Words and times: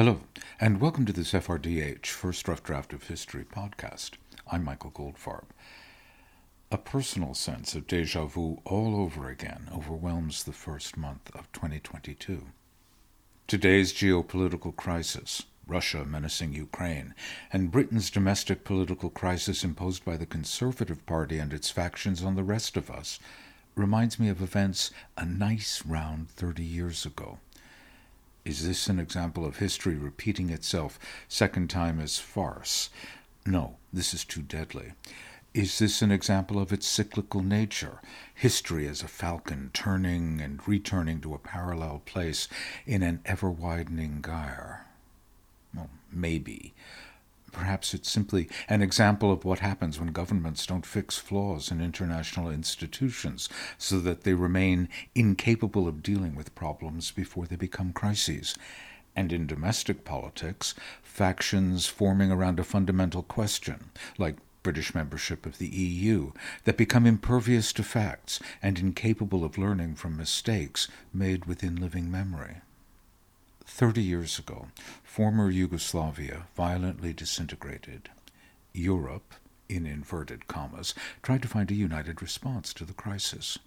Hello, 0.00 0.22
and 0.58 0.80
welcome 0.80 1.04
to 1.04 1.12
this 1.12 1.34
FRDH 1.34 2.06
First 2.06 2.48
Rough 2.48 2.62
Draft 2.62 2.94
of 2.94 3.08
History 3.08 3.44
podcast. 3.44 4.12
I'm 4.50 4.64
Michael 4.64 4.90
Goldfarb. 4.92 5.44
A 6.72 6.78
personal 6.78 7.34
sense 7.34 7.74
of 7.74 7.86
deja 7.86 8.24
vu 8.24 8.62
all 8.64 8.96
over 8.96 9.28
again 9.28 9.68
overwhelms 9.70 10.44
the 10.44 10.54
first 10.54 10.96
month 10.96 11.30
of 11.34 11.52
2022. 11.52 12.46
Today's 13.46 13.92
geopolitical 13.92 14.74
crisis, 14.74 15.42
Russia 15.66 16.06
menacing 16.06 16.54
Ukraine, 16.54 17.14
and 17.52 17.70
Britain's 17.70 18.10
domestic 18.10 18.64
political 18.64 19.10
crisis 19.10 19.62
imposed 19.62 20.02
by 20.06 20.16
the 20.16 20.24
Conservative 20.24 21.04
Party 21.04 21.38
and 21.38 21.52
its 21.52 21.68
factions 21.68 22.24
on 22.24 22.36
the 22.36 22.42
rest 22.42 22.78
of 22.78 22.90
us, 22.90 23.20
reminds 23.74 24.18
me 24.18 24.30
of 24.30 24.40
events 24.40 24.92
a 25.18 25.26
nice 25.26 25.84
round 25.84 26.30
30 26.30 26.62
years 26.62 27.04
ago. 27.04 27.38
Is 28.44 28.66
this 28.66 28.88
an 28.88 28.98
example 28.98 29.44
of 29.44 29.58
history 29.58 29.96
repeating 29.96 30.50
itself 30.50 30.98
second 31.28 31.68
time 31.68 32.00
as 32.00 32.18
farce? 32.18 32.88
No, 33.44 33.76
this 33.92 34.14
is 34.14 34.24
too 34.24 34.42
deadly. 34.42 34.92
Is 35.52 35.78
this 35.78 36.00
an 36.00 36.10
example 36.10 36.58
of 36.58 36.72
its 36.72 36.86
cyclical 36.86 37.42
nature? 37.42 38.00
History 38.34 38.86
as 38.86 39.02
a 39.02 39.08
falcon 39.08 39.70
turning 39.74 40.40
and 40.40 40.66
returning 40.66 41.20
to 41.22 41.34
a 41.34 41.38
parallel 41.38 42.02
place 42.06 42.48
in 42.86 43.02
an 43.02 43.20
ever 43.26 43.50
widening 43.50 44.22
gyre? 44.22 44.86
Well, 45.74 45.90
maybe. 46.12 46.72
Perhaps 47.52 47.94
it's 47.94 48.10
simply 48.10 48.48
an 48.68 48.82
example 48.82 49.32
of 49.32 49.44
what 49.44 49.58
happens 49.58 49.98
when 49.98 50.12
governments 50.12 50.66
don't 50.66 50.86
fix 50.86 51.18
flaws 51.18 51.70
in 51.70 51.80
international 51.80 52.50
institutions 52.50 53.48
so 53.78 53.98
that 54.00 54.22
they 54.22 54.34
remain 54.34 54.88
incapable 55.14 55.88
of 55.88 56.02
dealing 56.02 56.34
with 56.34 56.54
problems 56.54 57.10
before 57.10 57.46
they 57.46 57.56
become 57.56 57.92
crises. 57.92 58.54
And 59.16 59.32
in 59.32 59.46
domestic 59.46 60.04
politics, 60.04 60.74
factions 61.02 61.86
forming 61.86 62.30
around 62.30 62.60
a 62.60 62.64
fundamental 62.64 63.22
question, 63.22 63.90
like 64.18 64.36
British 64.62 64.94
membership 64.94 65.46
of 65.46 65.58
the 65.58 65.68
EU, 65.68 66.32
that 66.64 66.76
become 66.76 67.06
impervious 67.06 67.72
to 67.72 67.82
facts 67.82 68.40
and 68.62 68.78
incapable 68.78 69.44
of 69.44 69.58
learning 69.58 69.94
from 69.96 70.16
mistakes 70.16 70.88
made 71.12 71.46
within 71.46 71.76
living 71.76 72.10
memory. 72.10 72.56
Thirty 73.72 74.02
years 74.02 74.38
ago, 74.38 74.68
former 75.02 75.48
Yugoslavia 75.48 76.48
violently 76.54 77.14
disintegrated. 77.14 78.10
Europe, 78.74 79.32
in 79.70 79.86
inverted 79.86 80.46
commas, 80.48 80.92
tried 81.22 81.40
to 81.42 81.48
find 81.48 81.70
a 81.70 81.74
united 81.74 82.20
response 82.20 82.74
to 82.74 82.84
the 82.84 82.92
crisis. 82.92 83.58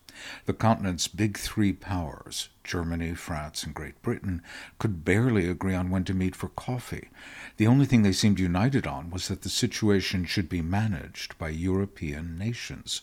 The 0.45 0.53
continent's 0.53 1.07
big 1.07 1.39
three 1.39 1.73
powers, 1.73 2.49
Germany, 2.63 3.15
France, 3.15 3.63
and 3.63 3.73
Great 3.73 3.99
Britain, 4.03 4.43
could 4.77 5.03
barely 5.03 5.49
agree 5.49 5.73
on 5.73 5.89
when 5.89 6.03
to 6.03 6.13
meet 6.13 6.35
for 6.35 6.49
coffee. 6.49 7.09
The 7.57 7.65
only 7.65 7.87
thing 7.87 8.03
they 8.03 8.13
seemed 8.13 8.39
united 8.39 8.85
on 8.85 9.09
was 9.09 9.29
that 9.29 9.41
the 9.41 9.49
situation 9.49 10.25
should 10.25 10.49
be 10.49 10.61
managed 10.61 11.35
by 11.39 11.49
European 11.49 12.37
nations. 12.37 13.01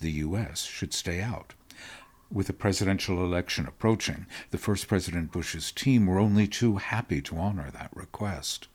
The 0.00 0.12
U.S. 0.12 0.62
should 0.62 0.94
stay 0.94 1.20
out. 1.20 1.52
With 2.30 2.48
the 2.48 2.52
presidential 2.52 3.24
election 3.24 3.66
approaching, 3.66 4.26
the 4.50 4.58
first 4.58 4.88
President 4.88 5.30
Bush's 5.30 5.70
team 5.70 6.06
were 6.06 6.18
only 6.18 6.48
too 6.48 6.76
happy 6.76 7.22
to 7.22 7.36
honor 7.38 7.70
that 7.70 7.96
request. 7.96 8.66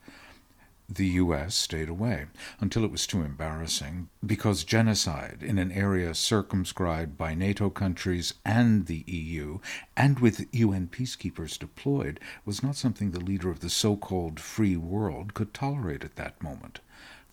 The 0.88 1.06
U.S. 1.08 1.54
stayed 1.54 1.90
away 1.90 2.26
until 2.60 2.82
it 2.82 2.90
was 2.90 3.06
too 3.06 3.22
embarrassing 3.22 4.08
because 4.24 4.64
genocide 4.64 5.42
in 5.42 5.58
an 5.58 5.70
area 5.70 6.14
circumscribed 6.14 7.18
by 7.18 7.34
NATO 7.34 7.68
countries 7.68 8.34
and 8.44 8.86
the 8.86 9.04
EU, 9.06 9.58
and 9.96 10.18
with 10.18 10.52
UN 10.54 10.88
peacekeepers 10.88 11.58
deployed, 11.58 12.20
was 12.46 12.62
not 12.62 12.76
something 12.76 13.10
the 13.10 13.20
leader 13.20 13.50
of 13.50 13.60
the 13.60 13.70
so 13.70 13.96
called 13.96 14.40
free 14.40 14.78
world 14.78 15.34
could 15.34 15.52
tolerate 15.52 16.04
at 16.04 16.16
that 16.16 16.42
moment. 16.42 16.80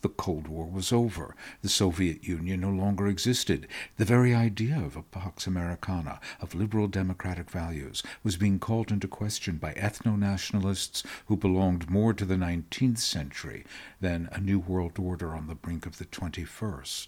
The 0.02 0.10
Cold 0.10 0.48
War 0.48 0.66
was 0.66 0.94
over. 0.94 1.36
The 1.62 1.68
Soviet 1.68 2.24
Union 2.24 2.62
no 2.62 2.70
longer 2.70 3.08
existed. 3.08 3.68
The 3.98 4.06
very 4.06 4.34
idea 4.34 4.80
of 4.80 4.96
a 4.96 5.04
Pax 5.04 5.46
Americana, 5.46 6.22
of 6.40 6.56
liberal 6.56 6.88
democratic 6.88 7.50
values, 7.50 8.02
was 8.24 8.38
being 8.38 8.60
called 8.60 8.92
into 8.92 9.10
question 9.10 9.58
by 9.58 9.74
ethno 9.74 10.18
nationalists 10.18 11.04
who 11.26 11.36
belonged 11.36 11.90
more 11.90 12.14
to 12.14 12.24
the 12.24 12.36
19th 12.36 13.00
century 13.00 13.66
than 14.00 14.30
a 14.32 14.40
new 14.40 14.60
world 14.60 14.98
order 14.98 15.36
on 15.36 15.48
the 15.48 15.56
brink 15.56 15.86
of 15.86 15.98
the 15.98 16.06
21st. 16.06 17.08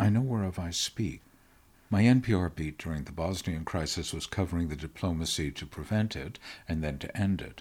I 0.00 0.08
know 0.08 0.22
whereof 0.22 0.58
I 0.58 0.70
speak. 0.70 1.20
My 1.90 2.02
NPR 2.02 2.54
beat 2.54 2.78
during 2.78 3.04
the 3.04 3.12
Bosnian 3.12 3.66
crisis 3.66 4.14
was 4.14 4.26
covering 4.26 4.68
the 4.68 4.76
diplomacy 4.76 5.50
to 5.50 5.66
prevent 5.66 6.16
it 6.16 6.38
and 6.66 6.82
then 6.82 6.98
to 6.98 7.14
end 7.14 7.42
it. 7.42 7.60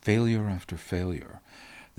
Failure 0.00 0.48
after 0.48 0.76
failure 0.76 1.40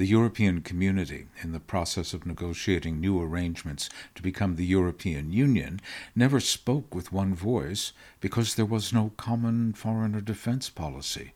the 0.02 0.08
European 0.08 0.62
community, 0.62 1.28
in 1.44 1.52
the 1.52 1.60
process 1.60 2.12
of 2.12 2.26
negotiating 2.26 3.00
new 3.00 3.22
arrangements 3.22 3.88
to 4.16 4.24
become 4.24 4.56
the 4.56 4.66
European 4.66 5.32
Union, 5.32 5.80
never 6.16 6.40
spoke 6.40 6.96
with 6.96 7.14
one 7.14 7.36
voice 7.36 7.94
because 8.20 8.56
there 8.56 8.66
was 8.66 8.92
no 8.92 9.12
common 9.16 9.74
foreign 9.74 10.16
or 10.16 10.22
defense 10.22 10.72
policy. 10.72 11.34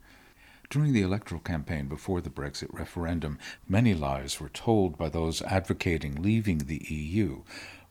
During 0.71 0.93
the 0.93 1.03
electoral 1.03 1.41
campaign 1.41 1.87
before 1.87 2.21
the 2.21 2.31
Brexit 2.31 2.73
referendum, 2.73 3.37
many 3.69 3.93
lies 3.93 4.39
were 4.39 4.49
told 4.49 4.97
by 4.97 5.09
those 5.09 5.43
advocating 5.43 6.19
leaving 6.19 6.57
the 6.57 6.83
EU, 6.89 7.43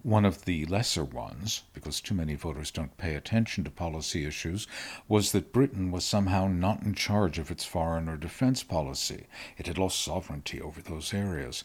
one 0.04 0.26
of 0.26 0.44
the 0.44 0.66
lesser 0.66 1.02
ones, 1.02 1.62
because 1.72 1.98
too 1.98 2.14
many 2.14 2.34
voters 2.34 2.70
don't 2.70 2.98
pay 2.98 3.14
attention 3.14 3.64
to 3.64 3.70
policy 3.70 4.26
issues, 4.26 4.66
was 5.08 5.32
that 5.32 5.50
Britain 5.52 5.90
was 5.90 6.04
somehow 6.04 6.46
not 6.46 6.82
in 6.82 6.94
charge 6.94 7.38
of 7.38 7.50
its 7.50 7.64
foreign 7.64 8.06
or 8.06 8.18
defense 8.18 8.62
policy. 8.62 9.26
It 9.56 9.66
had 9.66 9.78
lost 9.78 9.98
sovereignty 9.98 10.60
over 10.60 10.82
those 10.82 11.14
areas. 11.14 11.64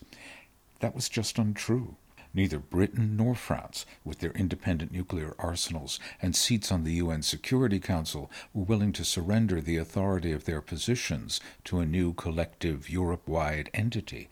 That 0.79 0.95
was 0.95 1.09
just 1.09 1.37
untrue. 1.37 1.97
Neither 2.33 2.59
Britain 2.59 3.17
nor 3.17 3.35
France, 3.35 3.85
with 4.05 4.19
their 4.19 4.31
independent 4.31 4.93
nuclear 4.93 5.35
arsenals 5.37 5.99
and 6.21 6.33
seats 6.33 6.71
on 6.71 6.85
the 6.85 6.93
UN 6.93 7.23
Security 7.23 7.79
Council, 7.79 8.31
were 8.53 8.63
willing 8.63 8.93
to 8.93 9.03
surrender 9.03 9.59
the 9.59 9.75
authority 9.75 10.31
of 10.31 10.45
their 10.45 10.61
positions 10.61 11.41
to 11.65 11.79
a 11.79 11.85
new 11.85 12.13
collective 12.13 12.89
Europe 12.89 13.27
wide 13.27 13.69
entity. 13.73 14.29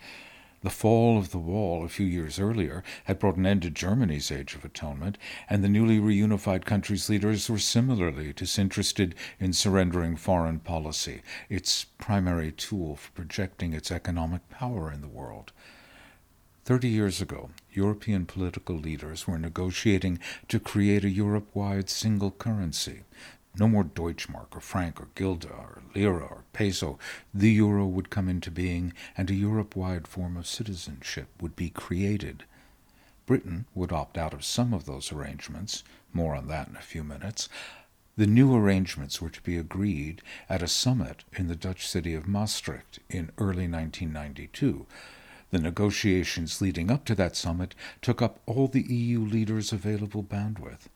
The 0.63 0.69
fall 0.72 1.19
of 1.19 1.29
the 1.29 1.38
wall 1.38 1.85
a 1.85 1.90
few 1.90 2.07
years 2.07 2.40
earlier 2.40 2.84
had 3.03 3.19
brought 3.19 3.35
an 3.35 3.45
end 3.45 3.62
to 3.62 3.69
Germany's 3.69 4.31
Age 4.31 4.56
of 4.56 4.66
Atonement, 4.66 5.18
and 5.47 5.63
the 5.63 5.69
newly 5.69 6.00
reunified 6.00 6.66
country's 6.66 7.09
leaders 7.09 7.47
were 7.47 7.59
similarly 7.59 8.34
disinterested 8.34 9.13
in 9.40 9.53
surrendering 9.53 10.16
foreign 10.16 10.59
policy, 10.59 11.22
its 11.47 11.84
primary 12.00 12.51
tool 12.51 12.95
for 12.95 13.12
projecting 13.12 13.73
its 13.73 13.91
economic 13.91 14.50
power 14.50 14.91
in 14.91 15.01
the 15.01 15.07
world. 15.07 15.51
Thirty 16.66 16.89
years 16.89 17.22
ago, 17.22 17.51
European 17.72 18.25
political 18.25 18.75
leaders 18.75 19.28
were 19.28 19.38
negotiating 19.38 20.19
to 20.50 20.59
create 20.59 21.06
a 21.06 21.09
Europe 21.09 21.47
wide 21.53 21.89
single 21.89 22.31
currency, 22.31 23.03
no 23.59 23.68
more 23.68 23.84
Deutschmark 23.84 24.56
or 24.56 24.59
franc 24.59 25.00
or 25.01 25.07
guilder 25.16 25.50
or 25.50 25.81
lira 25.95 26.23
or 26.23 26.44
peso. 26.53 27.00
The 27.34 27.51
euro 27.51 27.85
would 27.85 28.09
come 28.09 28.29
into 28.29 28.51
being, 28.51 28.94
and 29.18 29.29
a 29.29 29.35
Europe 29.35 29.75
wide 29.75 30.07
form 30.07 30.38
of 30.38 30.47
citizenship 30.47 31.29
would 31.41 31.56
be 31.56 31.69
created. 31.69 32.44
Britain 33.25 33.66
would 33.73 33.91
opt 33.91 34.18
out 34.18 34.34
of 34.34 34.45
some 34.45 34.73
of 34.73 34.85
those 34.85 35.12
arrangements. 35.12 35.84
More 36.13 36.35
on 36.35 36.47
that 36.47 36.68
in 36.68 36.75
a 36.75 36.81
few 36.81 37.03
minutes. 37.03 37.50
The 38.16 38.25
new 38.28 38.56
arrangements 38.56 39.22
were 39.22 39.29
to 39.29 39.41
be 39.41 39.57
agreed 39.57 40.22
at 40.50 40.63
a 40.63 40.68
summit 40.68 41.24
in 41.34 41.47
the 41.47 41.56
Dutch 41.56 41.88
city 41.88 42.13
of 42.13 42.28
Maastricht 42.28 43.00
in 43.09 43.31
early 43.38 43.68
1992. 43.68 44.88
The 45.51 45.59
negotiations 45.59 46.62
leading 46.62 46.89
up 46.89 47.06
to 47.06 47.16
that 47.16 47.35
summit 47.35 47.75
took 48.01 48.22
up 48.22 48.39
all 48.45 48.68
the 48.68 48.81
EU 48.81 49.22
leaders' 49.22 49.72
available 49.72 50.24
bandwidth 50.24 50.88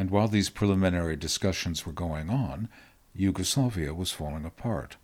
and 0.00 0.10
while 0.10 0.28
these 0.28 0.48
preliminary 0.48 1.14
discussions 1.14 1.84
were 1.84 1.92
going 1.92 2.30
on, 2.30 2.70
Yugoslavia 3.14 3.92
was 3.92 4.10
falling 4.10 4.46
apart. 4.46 4.96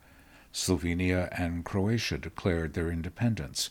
Slovenia 0.54 1.28
and 1.38 1.66
Croatia 1.66 2.16
declared 2.16 2.72
their 2.72 2.90
independence. 2.90 3.68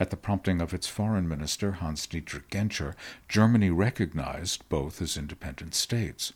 At 0.00 0.10
the 0.10 0.16
prompting 0.16 0.60
of 0.60 0.74
its 0.74 0.88
foreign 0.88 1.28
minister, 1.28 1.70
Hans 1.74 2.08
Dietrich 2.08 2.50
Genscher, 2.50 2.96
Germany 3.28 3.70
recognized 3.70 4.68
both 4.68 5.00
as 5.00 5.16
independent 5.16 5.76
states. 5.76 6.32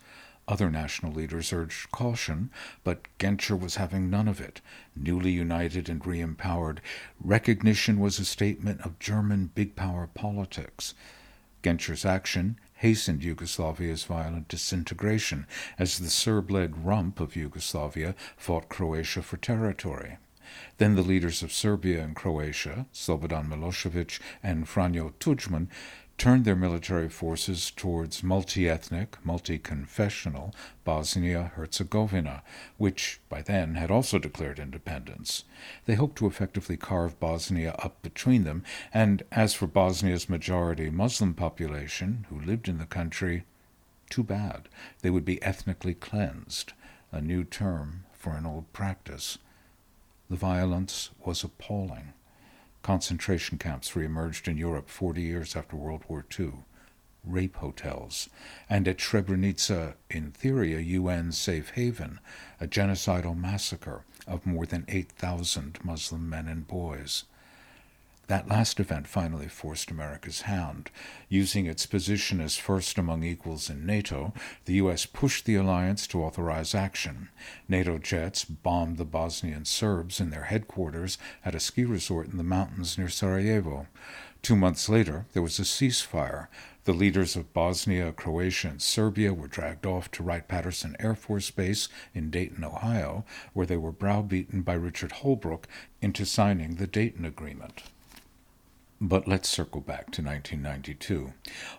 Other 0.46 0.70
national 0.70 1.10
leaders 1.10 1.52
urged 1.52 1.90
caution, 1.90 2.50
but 2.84 3.08
Genscher 3.18 3.58
was 3.58 3.74
having 3.74 4.08
none 4.08 4.28
of 4.28 4.40
it. 4.40 4.60
Newly 4.94 5.32
united 5.32 5.88
and 5.88 6.06
re 6.06 6.20
empowered, 6.20 6.80
recognition 7.20 7.98
was 7.98 8.20
a 8.20 8.24
statement 8.24 8.82
of 8.82 9.00
German 9.00 9.50
big 9.52 9.74
power 9.74 10.08
politics. 10.14 10.94
Genscher's 11.60 12.04
action 12.04 12.56
hastened 12.78 13.22
Yugoslavia's 13.22 14.04
violent 14.04 14.48
disintegration 14.48 15.46
as 15.78 15.98
the 15.98 16.10
Serb 16.10 16.50
led 16.50 16.84
rump 16.84 17.20
of 17.20 17.36
Yugoslavia 17.36 18.14
fought 18.36 18.68
Croatia 18.68 19.22
for 19.22 19.36
territory. 19.36 20.18
Then 20.78 20.94
the 20.94 21.02
leaders 21.02 21.42
of 21.42 21.52
Serbia 21.52 22.02
and 22.02 22.14
Croatia, 22.14 22.86
Slobodan 22.92 23.48
Milosevic 23.48 24.20
and 24.42 24.66
Franjo 24.66 25.12
Tudjman, 25.20 25.68
turned 26.18 26.44
their 26.44 26.56
military 26.56 27.08
forces 27.08 27.70
towards 27.70 28.24
multi 28.24 28.68
ethnic, 28.68 29.16
multi 29.24 29.56
confessional 29.56 30.52
Bosnia 30.84 31.52
Herzegovina, 31.54 32.42
which 32.76 33.20
by 33.28 33.40
then 33.40 33.76
had 33.76 33.90
also 33.90 34.18
declared 34.18 34.58
independence. 34.58 35.44
They 35.86 35.94
hoped 35.94 36.18
to 36.18 36.26
effectively 36.26 36.76
carve 36.76 37.20
Bosnia 37.20 37.76
up 37.78 38.02
between 38.02 38.42
them, 38.42 38.64
and 38.92 39.22
as 39.30 39.54
for 39.54 39.68
Bosnia's 39.68 40.28
majority 40.28 40.90
Muslim 40.90 41.34
population 41.34 42.26
who 42.30 42.40
lived 42.40 42.68
in 42.68 42.78
the 42.78 42.86
country, 42.86 43.44
too 44.10 44.24
bad. 44.24 44.68
They 45.02 45.10
would 45.10 45.24
be 45.24 45.40
ethnically 45.42 45.94
cleansed, 45.94 46.72
a 47.12 47.20
new 47.20 47.44
term 47.44 48.04
for 48.12 48.32
an 48.32 48.44
old 48.44 48.72
practice. 48.72 49.38
The 50.30 50.36
violence 50.36 51.10
was 51.24 51.42
appalling. 51.42 52.12
Concentration 52.82 53.56
camps 53.56 53.92
reemerged 53.92 54.46
in 54.46 54.58
Europe 54.58 54.90
40 54.90 55.22
years 55.22 55.56
after 55.56 55.74
World 55.74 56.04
War 56.06 56.24
II, 56.38 56.52
rape 57.24 57.56
hotels, 57.56 58.28
and 58.68 58.86
at 58.86 58.98
Srebrenica, 58.98 59.94
in 60.10 60.30
theory 60.30 60.74
a 60.74 60.80
UN 60.80 61.32
safe 61.32 61.70
haven, 61.70 62.20
a 62.60 62.66
genocidal 62.66 63.36
massacre 63.36 64.04
of 64.26 64.44
more 64.44 64.66
than 64.66 64.84
8,000 64.88 65.78
Muslim 65.82 66.28
men 66.28 66.46
and 66.46 66.66
boys. 66.68 67.24
That 68.28 68.46
last 68.46 68.78
event 68.78 69.06
finally 69.06 69.48
forced 69.48 69.90
America's 69.90 70.42
hand. 70.42 70.90
Using 71.30 71.64
its 71.64 71.86
position 71.86 72.42
as 72.42 72.58
first 72.58 72.98
among 72.98 73.24
equals 73.24 73.70
in 73.70 73.86
NATO, 73.86 74.34
the 74.66 74.74
U.S. 74.74 75.06
pushed 75.06 75.46
the 75.46 75.54
alliance 75.54 76.06
to 76.08 76.22
authorize 76.22 76.74
action. 76.74 77.30
NATO 77.70 77.96
jets 77.96 78.44
bombed 78.44 78.98
the 78.98 79.06
Bosnian 79.06 79.64
Serbs 79.64 80.20
in 80.20 80.28
their 80.28 80.44
headquarters 80.44 81.16
at 81.42 81.54
a 81.54 81.60
ski 81.60 81.86
resort 81.86 82.28
in 82.28 82.36
the 82.36 82.42
mountains 82.42 82.98
near 82.98 83.08
Sarajevo. 83.08 83.86
Two 84.42 84.56
months 84.56 84.90
later, 84.90 85.24
there 85.32 85.42
was 85.42 85.58
a 85.58 85.62
ceasefire. 85.62 86.48
The 86.84 86.92
leaders 86.92 87.34
of 87.34 87.54
Bosnia, 87.54 88.12
Croatia, 88.12 88.68
and 88.68 88.82
Serbia 88.82 89.32
were 89.32 89.48
dragged 89.48 89.86
off 89.86 90.10
to 90.10 90.22
Wright 90.22 90.46
Patterson 90.46 90.96
Air 91.00 91.14
Force 91.14 91.50
Base 91.50 91.88
in 92.14 92.28
Dayton, 92.28 92.62
Ohio, 92.62 93.24
where 93.54 93.66
they 93.66 93.78
were 93.78 93.90
browbeaten 93.90 94.60
by 94.60 94.74
Richard 94.74 95.12
Holbrooke 95.22 95.64
into 96.02 96.26
signing 96.26 96.74
the 96.74 96.86
Dayton 96.86 97.24
Agreement. 97.24 97.84
But 99.00 99.28
let's 99.28 99.48
circle 99.48 99.80
back 99.80 100.10
to 100.10 100.22
1992. 100.22 101.32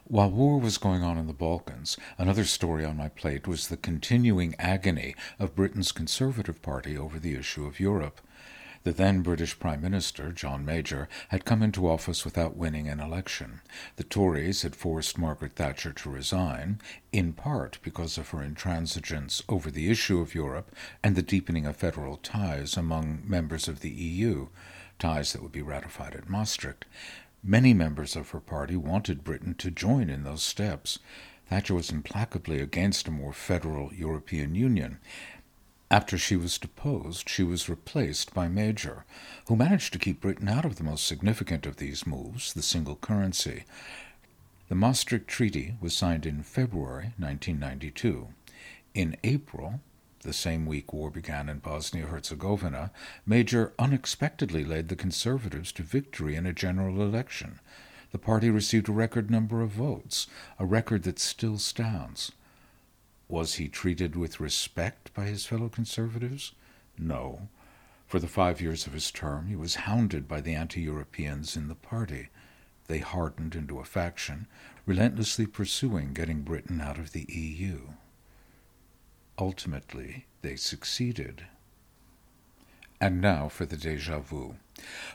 While 0.06 0.32
war 0.32 0.58
was 0.58 0.78
going 0.78 1.04
on 1.04 1.18
in 1.18 1.28
the 1.28 1.34
Balkans, 1.34 1.98
another 2.18 2.46
story 2.46 2.86
on 2.86 2.96
my 2.96 3.10
plate 3.10 3.46
was 3.46 3.68
the 3.68 3.76
continuing 3.76 4.56
agony 4.58 5.16
of 5.38 5.54
Britain's 5.54 5.92
Conservative 5.92 6.62
Party 6.62 6.98
over 6.98 7.20
the 7.20 7.36
issue 7.36 7.66
of 7.66 7.78
Europe. 7.78 8.22
The 8.84 8.94
then 8.94 9.22
British 9.22 9.60
Prime 9.60 9.82
Minister, 9.82 10.32
John 10.32 10.64
Major, 10.64 11.10
had 11.28 11.44
come 11.44 11.62
into 11.62 11.90
office 11.90 12.24
without 12.24 12.56
winning 12.56 12.88
an 12.88 13.02
election. 13.02 13.60
The 13.98 14.06
Tories 14.06 14.62
had 14.62 14.74
forced 14.74 15.18
Margaret 15.18 15.56
Thatcher 15.58 15.92
to 15.92 16.10
resign, 16.10 16.80
in 17.12 17.34
part 17.34 17.80
because 17.84 18.18
of 18.18 18.30
her 18.30 18.38
intransigence 18.38 19.44
over 19.50 19.70
the 19.70 19.92
issue 19.92 20.22
of 20.22 20.34
Europe 20.34 20.74
and 21.04 21.18
the 21.18 21.22
deepening 21.22 21.66
of 21.66 21.76
federal 21.76 22.16
ties 22.16 22.78
among 22.78 23.24
members 23.26 23.68
of 23.68 23.82
the 23.82 23.92
EU 23.92 24.48
ties 25.00 25.34
that 25.34 25.42
would 25.42 25.52
be 25.52 25.62
ratified 25.62 26.14
at 26.14 26.30
Maastricht. 26.30 26.86
Many 27.44 27.74
members 27.74 28.16
of 28.16 28.30
her 28.32 28.40
party 28.40 28.76
wanted 28.76 29.24
Britain 29.24 29.56
to 29.56 29.72
join 29.72 30.10
in 30.10 30.24
those 30.24 30.44
steps. 30.44 31.00
Thatcher 31.50 31.74
was 31.74 31.90
implacably 31.90 32.60
against 32.60 33.08
a 33.08 33.12
more 33.12 33.34
federal 33.34 33.94
European 33.94 34.54
Union. 34.54 35.00
After 35.90 36.20
she 36.20 36.36
was 36.36 36.60
deposed, 36.60 37.28
she 37.28 37.42
was 37.42 37.68
replaced 37.68 38.34
by 38.34 38.48
Major, 38.48 39.06
who 39.48 39.56
managed 39.56 39.92
to 39.94 40.00
keep 40.00 40.22
Britain 40.22 40.48
out 40.48 40.66
of 40.66 40.76
the 40.76 40.84
most 40.84 41.08
significant 41.08 41.66
of 41.66 41.78
these 41.78 42.06
moves, 42.06 42.54
the 42.54 42.62
single 42.62 42.96
currency. 42.96 43.64
The 44.68 44.76
Maastricht 44.76 45.28
Treaty 45.28 45.74
was 45.82 45.98
signed 45.98 46.28
in 46.28 46.44
February 46.44 47.14
1992. 47.18 48.28
In 48.94 49.18
April, 49.24 49.80
the 50.22 50.34
same 50.34 50.66
week 50.66 50.94
war 50.94 51.10
began 51.10 51.50
in 51.50 51.60
Bosnia 51.60 52.08
Herzegovina, 52.08 52.92
Major 53.26 53.74
unexpectedly 53.80 54.64
led 54.64 54.90
the 54.90 54.96
Conservatives 54.96 55.72
to 55.74 55.84
victory 55.84 56.36
in 56.36 56.46
a 56.46 56.54
general 56.54 57.02
election. 57.02 57.60
The 58.12 58.18
party 58.18 58.50
received 58.50 58.90
a 58.90 58.94
record 58.94 59.30
number 59.30 59.62
of 59.62 59.70
votes, 59.70 60.28
a 60.58 60.66
record 60.66 61.04
that 61.04 61.20
still 61.20 61.58
stands. 61.58 62.32
Was 63.28 63.56
he 63.56 63.68
treated 63.68 64.16
with 64.16 64.40
respect 64.40 65.14
by 65.14 65.26
his 65.26 65.46
fellow 65.46 65.70
Conservatives? 65.70 66.54
No. 66.98 67.48
For 68.08 68.20
the 68.20 68.28
five 68.28 68.60
years 68.60 68.88
of 68.88 68.94
his 68.94 69.12
term, 69.12 69.48
he 69.48 69.56
was 69.56 69.86
hounded 69.86 70.28
by 70.28 70.42
the 70.42 70.56
anti 70.56 70.82
Europeans 70.82 71.56
in 71.56 71.68
the 71.68 71.76
party. 71.76 72.30
They 72.88 73.00
hardened 73.00 73.54
into 73.54 73.80
a 73.80 73.86
faction, 73.86 74.48
relentlessly 74.88 75.46
pursuing 75.46 76.14
getting 76.14 76.42
Britain 76.42 76.82
out 76.82 76.98
of 76.98 77.12
the 77.12 77.28
EU. 77.30 77.90
Ultimately, 79.40 80.26
they 80.42 80.58
succeeded. 80.58 81.46
And 83.00 83.22
now 83.22 83.48
for 83.48 83.66
the 83.66 83.78
deja 83.78 84.20
vu. 84.20 84.58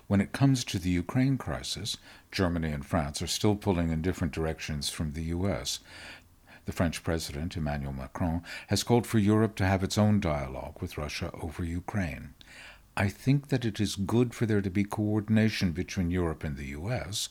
When 0.06 0.22
it 0.22 0.32
comes 0.32 0.64
to 0.64 0.78
the 0.78 0.88
Ukraine 0.88 1.36
crisis, 1.36 1.98
Germany 2.32 2.70
and 2.70 2.86
France 2.86 3.20
are 3.20 3.26
still 3.26 3.54
pulling 3.54 3.90
in 3.90 4.00
different 4.00 4.32
directions 4.32 4.88
from 4.88 5.12
the 5.12 5.24
U.S. 5.24 5.80
The 6.64 6.72
French 6.72 7.04
President, 7.04 7.54
Emmanuel 7.54 7.92
Macron, 7.92 8.42
has 8.68 8.82
called 8.82 9.06
for 9.06 9.18
Europe 9.18 9.54
to 9.56 9.66
have 9.66 9.84
its 9.84 9.98
own 9.98 10.20
dialogue 10.20 10.80
with 10.80 10.96
Russia 10.96 11.30
over 11.34 11.62
Ukraine. 11.62 12.32
I 12.96 13.08
think 13.08 13.48
that 13.48 13.66
it 13.66 13.78
is 13.78 13.96
good 13.96 14.32
for 14.32 14.46
there 14.46 14.62
to 14.62 14.70
be 14.70 14.84
coordination 14.84 15.72
between 15.72 16.10
Europe 16.10 16.44
and 16.44 16.56
the 16.56 16.68
U.S., 16.68 17.28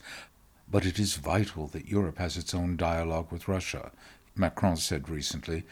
but 0.70 0.86
it 0.86 1.00
is 1.00 1.16
vital 1.16 1.66
that 1.68 1.88
Europe 1.88 2.20
has 2.20 2.38
its 2.38 2.54
own 2.54 2.78
dialogue 2.78 3.32
with 3.32 3.48
Russia. 3.48 3.92
Macron 4.36 4.78
said 4.78 5.10
recently 5.10 5.64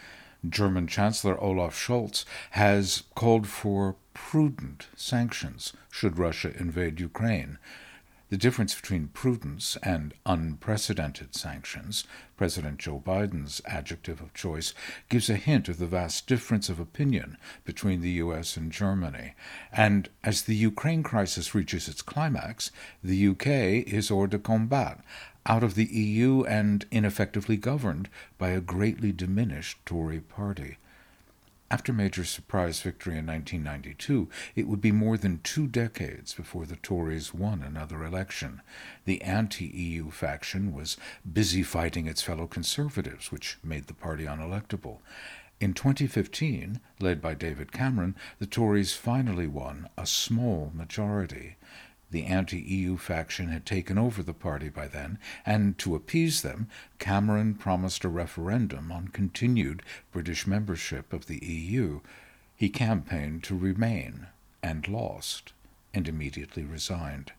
German 0.48 0.88
Chancellor 0.88 1.40
Olaf 1.42 1.76
Scholz 1.76 2.26
has 2.52 3.04
called 3.16 3.48
for 3.48 3.96
prudent 4.14 4.88
sanctions 4.96 5.74
should 5.92 6.18
Russia 6.18 6.52
invade 6.58 7.00
Ukraine. 7.00 7.58
The 8.31 8.38
difference 8.38 8.74
between 8.74 9.10
prudence 9.10 9.75
and 9.83 10.13
unprecedented 10.25 11.36
sanctions, 11.36 12.06
President 12.38 12.78
Joe 12.78 13.04
Biden's 13.06 13.62
adjective 13.66 14.22
of 14.22 14.33
choice, 14.33 14.74
gives 15.10 15.30
a 15.30 15.36
hint 15.36 15.68
of 15.68 15.80
the 15.80 15.86
vast 15.86 16.28
difference 16.28 16.69
of 16.69 16.80
opinion 16.80 17.36
between 17.66 18.00
the 18.00 18.22
U.S. 18.24 18.56
and 18.56 18.72
Germany. 18.72 19.33
And 19.74 20.07
as 20.24 20.44
the 20.44 20.56
Ukraine 20.56 21.04
crisis 21.04 21.54
reaches 21.54 21.89
its 21.89 22.01
climax, 22.01 22.72
the 23.04 23.28
UK 23.28 23.48
is 23.86 24.10
hors 24.10 24.28
de 24.28 24.39
combat, 24.39 25.04
out 25.45 25.62
of 25.62 25.75
the 25.75 25.94
EU 25.94 26.44
and 26.44 26.86
ineffectively 26.89 27.57
governed 27.57 28.07
by 28.38 28.51
a 28.51 28.62
greatly 28.62 29.12
diminished 29.12 29.86
Tory 29.86 30.22
party. 30.22 30.78
After 31.71 31.94
Major's 31.94 32.29
surprise 32.29 32.81
victory 32.81 33.18
in 33.18 33.27
1992, 33.27 34.27
it 34.57 34.68
would 34.68 34.81
be 34.81 34.92
more 34.92 35.16
than 35.16 35.40
two 35.42 35.68
decades 35.68 36.33
before 36.33 36.66
the 36.66 36.75
Tories 36.75 37.33
won 37.33 37.63
another 37.63 38.04
election. 38.04 38.61
The 39.06 39.21
anti 39.21 39.68
EU 39.68 40.11
faction 40.11 40.73
was 40.73 40.97
busy 41.31 41.63
fighting 41.63 42.07
its 42.07 42.21
fellow 42.21 42.45
Conservatives, 42.45 43.31
which 43.31 43.57
made 43.63 43.87
the 43.87 43.94
party 43.94 44.25
unelectable. 44.25 44.97
In 45.61 45.73
2015, 45.73 46.81
led 46.99 47.21
by 47.21 47.35
David 47.35 47.71
Cameron, 47.71 48.18
the 48.40 48.47
Tories 48.47 48.92
finally 48.92 49.47
won 49.47 49.87
a 49.97 50.06
small 50.06 50.73
majority. 50.75 51.56
The 52.11 52.25
anti 52.25 52.59
EU 52.59 52.97
faction 52.97 53.47
had 53.47 53.65
taken 53.65 53.97
over 53.97 54.21
the 54.21 54.33
party 54.33 54.68
by 54.68 54.87
then, 54.87 55.18
and 55.45 55.77
to 55.77 55.95
appease 55.95 56.41
them, 56.41 56.68
Cameron 56.99 57.56
promised 57.56 58.03
a 58.03 58.09
referendum 58.09 58.91
on 58.91 59.07
continued 59.07 59.81
British 60.11 60.45
membership 60.45 61.13
of 61.13 61.27
the 61.27 61.39
EU. 61.45 62.01
He 62.56 62.69
campaigned 62.69 63.44
to 63.45 63.57
remain, 63.57 64.27
and 64.61 64.87
lost, 64.89 65.53
and 65.94 66.07
immediately 66.07 66.63
resigned. 66.63 67.31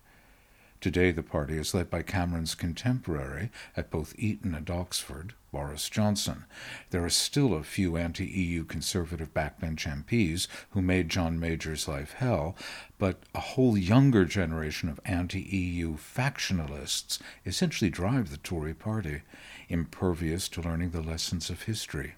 Today, 0.83 1.13
the 1.13 1.23
party 1.23 1.59
is 1.59 1.75
led 1.75 1.91
by 1.91 2.03
Cameron's 2.03 2.57
contemporary 2.57 3.53
at 3.77 3.89
both 3.89 4.19
Eton 4.19 4.53
and 4.53 4.69
Oxford, 4.69 5.33
Boris 5.53 5.89
Johnson. 5.89 6.45
There 6.91 7.05
are 7.05 7.09
still 7.09 7.55
a 7.55 7.63
few 7.63 7.97
anti 7.97 8.27
EU 8.27 8.65
conservative 8.65 9.33
backbench 9.33 9.87
MPs 9.87 10.49
who 10.71 10.83
made 10.83 11.09
John 11.09 11.39
Major's 11.39 11.87
life 11.87 12.15
hell, 12.15 12.57
but 12.99 13.23
a 13.33 13.39
whole 13.39 13.79
younger 13.79 14.25
generation 14.25 14.89
of 14.89 14.99
anti 15.05 15.43
EU 15.43 15.95
factionalists 15.99 17.21
essentially 17.47 17.89
drive 17.89 18.33
the 18.33 18.37
Tory 18.39 18.75
party, 18.75 19.23
impervious 19.69 20.49
to 20.49 20.63
learning 20.63 20.91
the 20.91 21.01
lessons 21.01 21.49
of 21.49 21.63
history. 21.63 22.15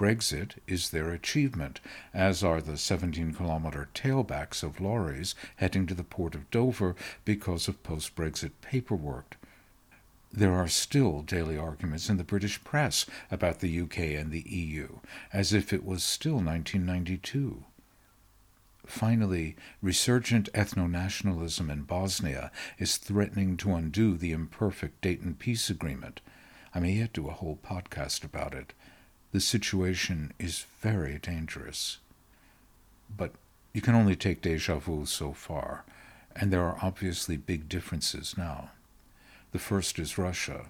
Brexit 0.00 0.52
is 0.66 0.88
their 0.88 1.10
achievement, 1.10 1.78
as 2.14 2.42
are 2.42 2.62
the 2.62 2.78
17 2.78 3.34
kilometre 3.34 3.90
tailbacks 3.94 4.62
of 4.62 4.80
lorries 4.80 5.34
heading 5.56 5.86
to 5.86 5.92
the 5.92 6.02
port 6.02 6.34
of 6.34 6.50
Dover 6.50 6.96
because 7.26 7.68
of 7.68 7.82
post 7.82 8.16
Brexit 8.16 8.52
paperwork. 8.62 9.36
There 10.32 10.54
are 10.54 10.68
still 10.68 11.20
daily 11.20 11.58
arguments 11.58 12.08
in 12.08 12.16
the 12.16 12.24
British 12.24 12.64
press 12.64 13.04
about 13.30 13.60
the 13.60 13.78
UK 13.78 13.98
and 14.16 14.32
the 14.32 14.48
EU, 14.48 15.00
as 15.34 15.52
if 15.52 15.70
it 15.70 15.84
was 15.84 16.02
still 16.02 16.36
1992. 16.36 17.62
finally, 18.86 19.54
resurgent 19.82 20.50
ethno 20.54 20.90
nationalism 20.90 21.68
in 21.68 21.82
Bosnia 21.82 22.50
is 22.78 22.96
threatening 22.96 23.58
to 23.58 23.74
undo 23.74 24.16
the 24.16 24.32
imperfect 24.32 25.02
Dayton 25.02 25.34
Peace 25.34 25.68
Agreement. 25.68 26.22
I 26.74 26.80
may 26.80 26.92
yet 26.92 27.12
do 27.12 27.28
a 27.28 27.32
whole 27.32 27.58
podcast 27.62 28.24
about 28.24 28.54
it. 28.54 28.72
The 29.32 29.40
situation 29.40 30.32
is 30.38 30.66
very 30.80 31.18
dangerous. 31.18 31.98
But 33.16 33.32
you 33.72 33.80
can 33.80 33.94
only 33.94 34.16
take 34.16 34.42
deja 34.42 34.78
vu 34.78 35.06
so 35.06 35.32
far, 35.32 35.84
and 36.34 36.52
there 36.52 36.64
are 36.64 36.78
obviously 36.82 37.36
big 37.36 37.68
differences 37.68 38.36
now. 38.36 38.70
The 39.52 39.58
first 39.58 39.98
is 39.98 40.18
Russia. 40.18 40.66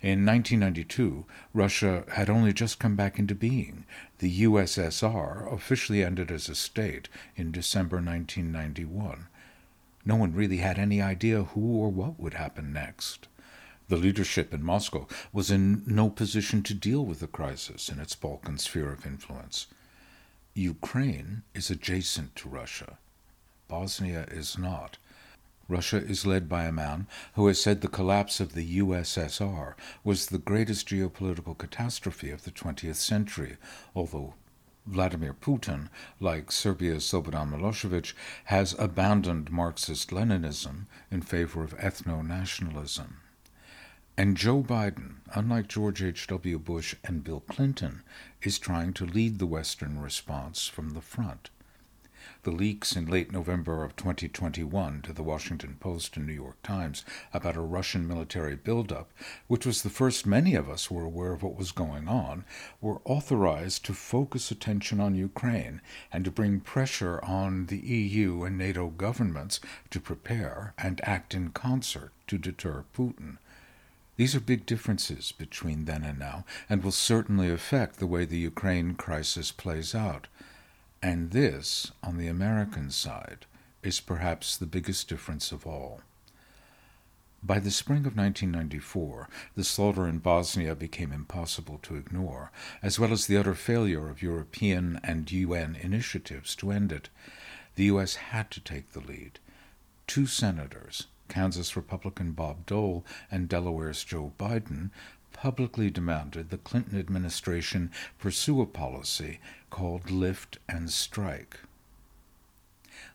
In 0.00 0.26
1992, 0.26 1.26
Russia 1.54 2.04
had 2.12 2.28
only 2.28 2.52
just 2.52 2.78
come 2.78 2.96
back 2.96 3.18
into 3.18 3.34
being. 3.34 3.84
The 4.18 4.42
USSR 4.42 5.52
officially 5.52 6.02
ended 6.02 6.30
as 6.30 6.48
a 6.48 6.54
state 6.54 7.08
in 7.36 7.52
December 7.52 7.96
1991. 7.96 9.28
No 10.04 10.16
one 10.16 10.34
really 10.34 10.56
had 10.56 10.78
any 10.78 11.00
idea 11.00 11.44
who 11.44 11.76
or 11.76 11.88
what 11.90 12.18
would 12.18 12.34
happen 12.34 12.72
next. 12.72 13.28
The 13.92 13.98
leadership 13.98 14.54
in 14.54 14.64
Moscow 14.64 15.06
was 15.34 15.50
in 15.50 15.82
no 15.86 16.08
position 16.08 16.62
to 16.62 16.72
deal 16.72 17.04
with 17.04 17.20
the 17.20 17.26
crisis 17.26 17.90
in 17.90 18.00
its 18.00 18.14
Balkan 18.14 18.56
sphere 18.56 18.90
of 18.90 19.04
influence. 19.04 19.66
Ukraine 20.54 21.42
is 21.52 21.68
adjacent 21.68 22.34
to 22.36 22.48
Russia. 22.48 22.96
Bosnia 23.68 24.24
is 24.30 24.56
not. 24.56 24.96
Russia 25.68 25.98
is 25.98 26.24
led 26.24 26.48
by 26.48 26.64
a 26.64 26.72
man 26.72 27.06
who 27.34 27.46
has 27.48 27.62
said 27.62 27.82
the 27.82 27.86
collapse 27.86 28.40
of 28.40 28.54
the 28.54 28.78
USSR 28.78 29.74
was 30.02 30.28
the 30.28 30.38
greatest 30.38 30.88
geopolitical 30.88 31.58
catastrophe 31.58 32.30
of 32.30 32.44
the 32.44 32.50
20th 32.50 32.96
century, 32.96 33.58
although 33.94 34.32
Vladimir 34.86 35.34
Putin, 35.34 35.90
like 36.18 36.50
Serbia's 36.50 37.04
Slobodan 37.04 37.50
Milosevic, 37.50 38.14
has 38.44 38.74
abandoned 38.78 39.50
Marxist 39.50 40.08
Leninism 40.08 40.86
in 41.10 41.20
favor 41.20 41.62
of 41.62 41.76
ethno 41.76 42.26
nationalism. 42.26 43.18
And 44.14 44.36
Joe 44.36 44.62
Biden, 44.62 45.20
unlike 45.34 45.68
George 45.68 46.02
H.W. 46.02 46.58
Bush 46.58 46.94
and 47.02 47.24
Bill 47.24 47.40
Clinton, 47.40 48.02
is 48.42 48.58
trying 48.58 48.92
to 48.92 49.06
lead 49.06 49.38
the 49.38 49.46
Western 49.46 49.98
response 49.98 50.68
from 50.68 50.90
the 50.90 51.00
front. 51.00 51.48
The 52.42 52.50
leaks 52.50 52.94
in 52.94 53.06
late 53.06 53.32
November 53.32 53.82
of 53.82 53.96
2021 53.96 55.00
to 55.02 55.14
the 55.14 55.22
Washington 55.22 55.78
Post 55.80 56.18
and 56.18 56.26
New 56.26 56.34
York 56.34 56.60
Times 56.62 57.06
about 57.32 57.56
a 57.56 57.62
Russian 57.62 58.06
military 58.06 58.54
buildup, 58.54 59.10
which 59.46 59.64
was 59.64 59.80
the 59.80 59.88
first 59.88 60.26
many 60.26 60.54
of 60.54 60.68
us 60.68 60.90
were 60.90 61.04
aware 61.04 61.32
of 61.32 61.42
what 61.42 61.56
was 61.56 61.72
going 61.72 62.06
on, 62.06 62.44
were 62.82 63.00
authorized 63.06 63.82
to 63.86 63.94
focus 63.94 64.50
attention 64.50 65.00
on 65.00 65.14
Ukraine 65.14 65.80
and 66.12 66.22
to 66.26 66.30
bring 66.30 66.60
pressure 66.60 67.18
on 67.24 67.66
the 67.66 67.78
EU 67.78 68.44
and 68.44 68.58
NATO 68.58 68.88
governments 68.88 69.58
to 69.88 70.00
prepare 70.00 70.74
and 70.76 71.00
act 71.02 71.32
in 71.32 71.48
concert 71.48 72.12
to 72.26 72.36
deter 72.36 72.84
Putin. 72.94 73.38
These 74.16 74.34
are 74.34 74.40
big 74.40 74.66
differences 74.66 75.32
between 75.32 75.86
then 75.86 76.04
and 76.04 76.18
now, 76.18 76.44
and 76.68 76.82
will 76.82 76.92
certainly 76.92 77.50
affect 77.50 77.98
the 77.98 78.06
way 78.06 78.24
the 78.24 78.38
Ukraine 78.38 78.94
crisis 78.94 79.50
plays 79.50 79.94
out. 79.94 80.28
And 81.02 81.30
this, 81.30 81.90
on 82.02 82.18
the 82.18 82.28
American 82.28 82.90
side, 82.90 83.46
is 83.82 84.00
perhaps 84.00 84.56
the 84.56 84.66
biggest 84.66 85.08
difference 85.08 85.50
of 85.50 85.66
all. 85.66 86.02
By 87.42 87.58
the 87.58 87.72
spring 87.72 88.06
of 88.06 88.16
1994, 88.16 89.28
the 89.56 89.64
slaughter 89.64 90.06
in 90.06 90.18
Bosnia 90.18 90.76
became 90.76 91.10
impossible 91.10 91.80
to 91.82 91.96
ignore, 91.96 92.52
as 92.82 93.00
well 93.00 93.12
as 93.12 93.26
the 93.26 93.36
utter 93.36 93.54
failure 93.56 94.08
of 94.08 94.22
European 94.22 95.00
and 95.02 95.32
UN 95.32 95.74
initiatives 95.74 96.54
to 96.56 96.70
end 96.70 96.92
it. 96.92 97.08
The 97.74 97.84
U.S. 97.86 98.14
had 98.14 98.50
to 98.52 98.60
take 98.60 98.92
the 98.92 99.00
lead. 99.00 99.40
Two 100.06 100.26
senators, 100.26 101.08
Kansas 101.28 101.76
Republican 101.76 102.32
Bob 102.32 102.66
Dole 102.66 103.04
and 103.30 103.48
Delaware's 103.48 104.04
Joe 104.04 104.32
Biden 104.38 104.90
publicly 105.32 105.90
demanded 105.90 106.50
the 106.50 106.58
Clinton 106.58 106.98
administration 106.98 107.90
pursue 108.18 108.60
a 108.60 108.66
policy 108.66 109.40
called 109.70 110.10
lift 110.10 110.58
and 110.68 110.90
strike. 110.90 111.60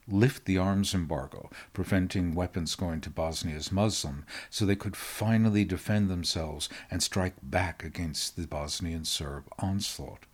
Lift 0.08 0.46
the 0.46 0.58
arms 0.58 0.94
embargo, 0.94 1.50
preventing 1.74 2.34
weapons 2.34 2.76
going 2.76 3.02
to 3.02 3.10
Bosnia's 3.10 3.72
Muslim, 3.72 4.26
so 4.50 4.66
they 4.66 4.76
could 4.76 4.96
finally 4.96 5.64
defend 5.66 6.10
themselves 6.10 6.70
and 6.90 7.04
strike 7.04 7.36
back 7.44 7.84
against 7.84 8.36
the 8.36 8.48
Bosnian 8.48 9.06
Serb 9.06 9.46
onslaught. 9.60 10.26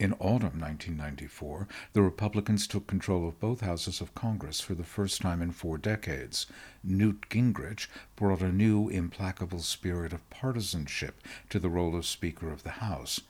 In 0.00 0.14
autumn 0.14 0.58
1994, 0.58 1.68
the 1.92 2.00
Republicans 2.00 2.66
took 2.66 2.86
control 2.86 3.28
of 3.28 3.38
both 3.38 3.60
houses 3.60 4.00
of 4.00 4.14
Congress 4.14 4.58
for 4.58 4.74
the 4.74 4.82
first 4.82 5.20
time 5.20 5.42
in 5.42 5.52
four 5.52 5.76
decades. 5.76 6.46
Newt 6.82 7.28
Gingrich 7.28 7.86
brought 8.16 8.40
a 8.40 8.50
new, 8.50 8.88
implacable 8.88 9.58
spirit 9.58 10.14
of 10.14 10.28
partisanship 10.30 11.20
to 11.50 11.58
the 11.58 11.68
role 11.68 11.94
of 11.94 12.06
Speaker 12.06 12.50
of 12.50 12.62
the 12.62 12.80
House. 12.80 13.20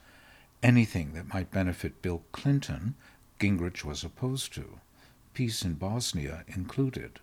Anything 0.62 1.12
that 1.15 1.35
might 1.35 1.50
benefit 1.50 2.03
Bill 2.03 2.23
Clinton, 2.31 2.95
Gingrich 3.41 3.85
was 3.85 4.05
opposed 4.05 4.55
to, 4.55 4.79
peace 5.35 5.65
in 5.65 5.73
Bosnia 5.73 6.45
included. 6.47 7.19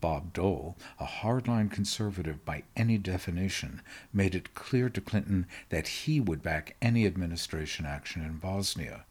Bob 0.00 0.32
Dole, 0.32 0.76
a 0.98 1.04
hardline 1.04 1.70
conservative 1.70 2.44
by 2.44 2.62
any 2.76 2.98
definition, 2.98 3.82
made 4.12 4.34
it 4.34 4.54
clear 4.54 4.88
to 4.88 5.00
Clinton 5.00 5.46
that 5.70 5.88
he 5.88 6.20
would 6.20 6.42
back 6.42 6.76
any 6.80 7.06
administration 7.06 7.84
action 7.84 8.24
in 8.24 8.38
Bosnia. 8.38 9.04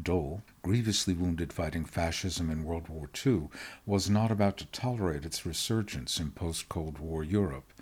Dole, 0.00 0.42
grievously 0.62 1.14
wounded 1.14 1.52
fighting 1.52 1.84
fascism 1.84 2.50
in 2.50 2.64
World 2.64 2.88
War 2.88 3.10
II, 3.26 3.48
was 3.84 4.08
not 4.08 4.30
about 4.30 4.56
to 4.58 4.66
tolerate 4.66 5.24
its 5.24 5.44
resurgence 5.44 6.20
in 6.20 6.30
post 6.30 6.68
Cold 6.68 6.98
War 6.98 7.24
Europe. 7.24 7.72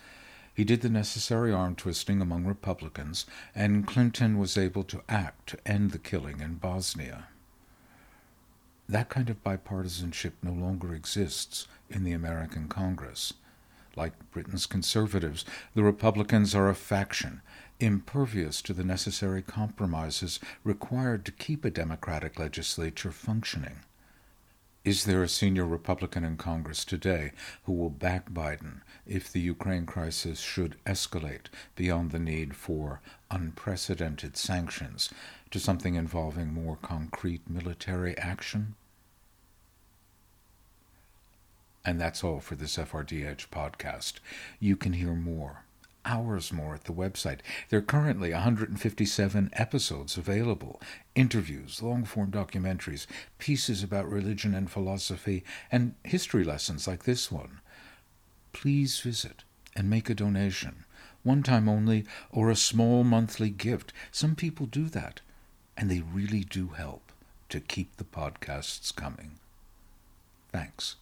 He 0.54 0.64
did 0.64 0.80
the 0.80 0.88
necessary 0.88 1.52
arm 1.52 1.76
twisting 1.76 2.22
among 2.22 2.46
Republicans, 2.46 3.26
and 3.54 3.86
Clinton 3.86 4.38
was 4.38 4.56
able 4.56 4.84
to 4.84 5.02
act 5.06 5.48
to 5.48 5.58
end 5.66 5.90
the 5.90 5.98
killing 5.98 6.40
in 6.40 6.54
Bosnia. 6.54 7.28
That 8.88 9.08
kind 9.08 9.28
of 9.28 9.42
bipartisanship 9.42 10.32
no 10.42 10.52
longer 10.52 10.94
exists 10.94 11.66
in 11.90 12.04
the 12.04 12.12
American 12.12 12.68
Congress. 12.68 13.34
Like 13.96 14.12
Britain's 14.30 14.66
conservatives, 14.66 15.44
the 15.74 15.82
Republicans 15.82 16.54
are 16.54 16.68
a 16.68 16.74
faction, 16.74 17.40
impervious 17.80 18.62
to 18.62 18.72
the 18.72 18.84
necessary 18.84 19.42
compromises 19.42 20.38
required 20.62 21.24
to 21.24 21.32
keep 21.32 21.64
a 21.64 21.70
democratic 21.70 22.38
legislature 22.38 23.10
functioning. 23.10 23.80
Is 24.84 25.04
there 25.04 25.24
a 25.24 25.28
senior 25.28 25.66
Republican 25.66 26.22
in 26.22 26.36
Congress 26.36 26.84
today 26.84 27.32
who 27.64 27.72
will 27.72 27.90
back 27.90 28.30
Biden 28.30 28.82
if 29.04 29.32
the 29.32 29.40
Ukraine 29.40 29.84
crisis 29.84 30.38
should 30.38 30.76
escalate 30.86 31.46
beyond 31.74 32.12
the 32.12 32.20
need 32.20 32.54
for 32.54 33.00
unprecedented 33.28 34.36
sanctions 34.36 35.10
to 35.50 35.60
something 35.60 35.94
involving 35.94 36.52
more 36.52 36.76
concrete 36.76 37.48
military 37.48 38.16
action? 38.18 38.74
And 41.84 42.00
that's 42.00 42.24
all 42.24 42.40
for 42.40 42.56
this 42.56 42.76
FRDH 42.76 43.48
podcast. 43.48 44.14
You 44.58 44.76
can 44.76 44.94
hear 44.94 45.14
more, 45.14 45.64
hours 46.04 46.52
more 46.52 46.74
at 46.74 46.84
the 46.84 46.92
website. 46.92 47.38
There 47.68 47.78
are 47.78 47.82
currently 47.82 48.32
157 48.32 49.50
episodes 49.52 50.16
available 50.16 50.80
interviews, 51.14 51.82
long 51.82 52.04
form 52.04 52.32
documentaries, 52.32 53.06
pieces 53.38 53.84
about 53.84 54.10
religion 54.10 54.52
and 54.52 54.68
philosophy, 54.68 55.44
and 55.70 55.94
history 56.02 56.42
lessons 56.42 56.88
like 56.88 57.04
this 57.04 57.30
one. 57.30 57.60
Please 58.52 58.98
visit 59.00 59.44
and 59.76 59.88
make 59.88 60.10
a 60.10 60.14
donation, 60.14 60.84
one 61.22 61.42
time 61.42 61.68
only, 61.68 62.04
or 62.30 62.50
a 62.50 62.56
small 62.56 63.04
monthly 63.04 63.50
gift. 63.50 63.92
Some 64.10 64.34
people 64.34 64.66
do 64.66 64.86
that, 64.86 65.20
and 65.76 65.90
they 65.90 66.00
really 66.00 66.44
do 66.44 66.68
help 66.68 67.12
to 67.48 67.60
keep 67.60 67.96
the 67.96 68.04
podcasts 68.04 68.94
coming. 68.94 69.32
Thanks. 70.52 70.96